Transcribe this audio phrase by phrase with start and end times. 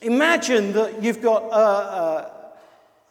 [0.00, 2.32] imagine that you've got a, a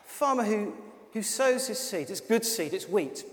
[0.03, 0.73] farmer who,
[1.13, 2.09] who sows his seed.
[2.09, 3.23] It's good seed, it's wheat.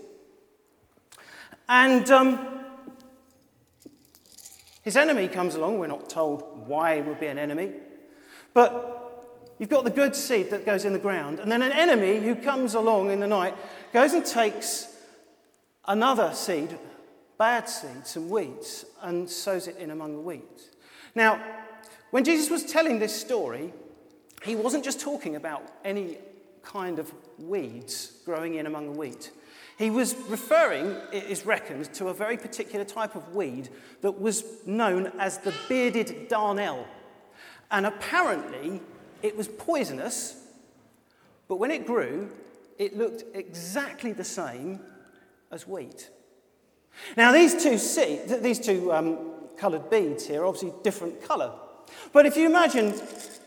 [1.67, 2.65] And um,
[4.83, 5.79] his enemy comes along.
[5.79, 7.71] We're not told why it would be an enemy.
[8.53, 9.25] But
[9.57, 11.39] you've got the good seed that goes in the ground.
[11.39, 13.55] And then an enemy who comes along in the night
[13.93, 14.87] goes and takes
[15.87, 16.77] another seed,
[17.37, 20.69] bad seed, some weeds, and sows it in among the wheat.
[21.15, 21.41] Now,
[22.15, 23.73] when Jesus was telling this story,
[24.41, 26.17] he wasn't just talking about any
[26.63, 29.31] kind of weeds growing in among the wheat.
[29.77, 33.67] He was referring, it is reckoned, to a very particular type of weed
[33.99, 36.85] that was known as the bearded darnel.
[37.69, 38.79] And apparently,
[39.21, 40.41] it was poisonous,
[41.49, 42.31] but when it grew,
[42.79, 44.79] it looked exactly the same
[45.51, 46.09] as wheat.
[47.17, 51.51] Now, these two, see, these two um, coloured beads here are obviously different colour.
[52.13, 52.93] But if you imagine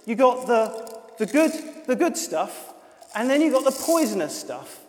[0.07, 1.53] you got the, the, good,
[1.87, 2.73] the good stuff,
[3.15, 4.81] and then you've got the poisonous stuff.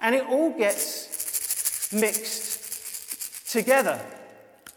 [0.00, 4.00] And it all gets mixed together.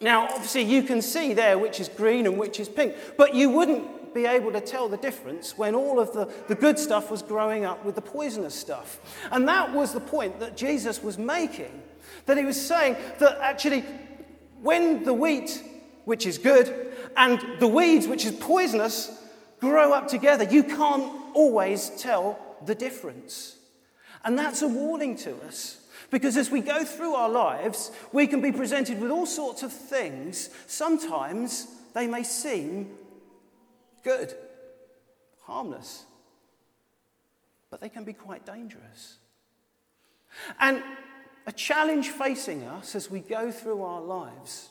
[0.02, 3.50] Now, obviously, you can see there which is green and which is pink, but you
[3.50, 7.22] wouldn't be able to tell the difference when all of the, the good stuff was
[7.22, 9.00] growing up with the poisonous stuff.
[9.31, 11.81] And that was the point that Jesus was making.
[12.25, 13.84] That he was saying that actually,
[14.62, 15.64] when the wheat,
[16.06, 16.83] which is good,
[17.16, 19.12] and the weeds, which is poisonous,
[19.59, 23.58] grow up together, you can't always tell the difference.
[24.23, 25.80] And that's a warning to us.
[26.09, 29.74] Because as we go through our lives, we can be presented with all sorts of
[29.74, 30.50] things.
[30.68, 32.92] Sometimes they may seem
[34.04, 34.34] good,
[35.42, 36.06] harmless,
[37.72, 39.18] but they can be quite dangerous.
[40.59, 40.84] And
[41.48, 44.70] a challenge facing us as we go through our lives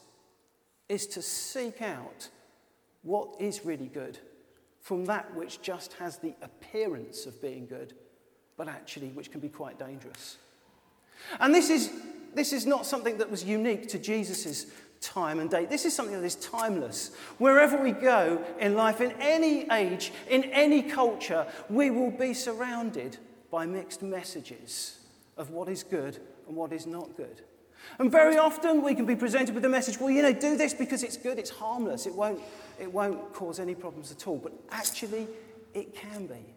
[0.92, 2.28] is to seek out
[3.02, 4.18] what is really good
[4.82, 7.94] from that which just has the appearance of being good
[8.58, 10.36] but actually which can be quite dangerous.
[11.40, 11.90] And this is,
[12.34, 14.66] this is not something that was unique to Jesus'
[15.00, 15.70] time and date.
[15.70, 17.14] This is something that is timeless.
[17.38, 23.16] Wherever we go in life, in any age, in any culture, we will be surrounded
[23.50, 24.98] by mixed messages
[25.38, 27.42] of what is good and what is not good.
[27.98, 30.74] And very often we can be presented with the message, well, you know, do this
[30.74, 32.40] because it's good, it's harmless, it won't,
[32.80, 34.38] it won't cause any problems at all.
[34.38, 35.28] But actually,
[35.74, 36.54] it can be.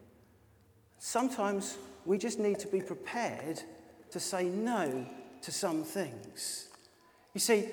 [0.98, 3.62] Sometimes we just need to be prepared
[4.12, 5.06] to say no
[5.42, 6.70] to some things.
[7.34, 7.66] You see,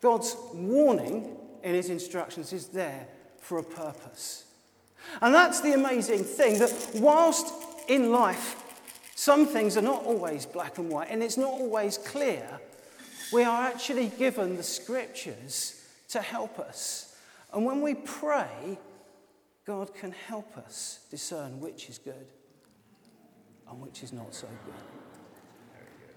[0.00, 3.06] God's warning in his instructions is there
[3.40, 4.44] for a purpose.
[5.20, 7.52] And that's the amazing thing that whilst
[7.88, 8.56] in life
[9.14, 12.60] some things are not always black and white and it's not always clear,
[13.32, 17.16] we are actually given the scriptures to help us.
[17.52, 18.78] And when we pray,
[19.64, 22.26] God can help us discern which is good
[23.68, 24.74] and which is not so good.